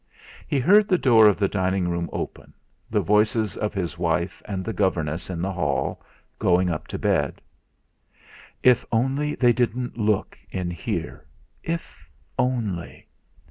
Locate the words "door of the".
0.97-1.47